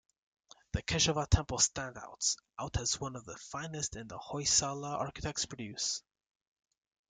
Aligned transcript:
The 0.71 0.81
Keshava 0.81 1.29
temple 1.29 1.59
standouts 1.59 2.35
out 2.57 2.75
as 2.77 2.99
one 2.99 3.15
of 3.15 3.23
the 3.25 3.37
finest 3.37 3.91
the 3.91 4.03
Hoysala 4.17 4.95
architects 4.99 5.45
produced. 5.45 6.01